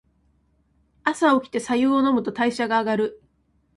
[1.03, 3.21] 朝おきて白湯を飲むと代謝が上がる。